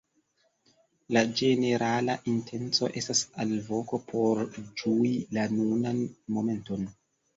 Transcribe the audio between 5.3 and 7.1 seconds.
la nunan momenton.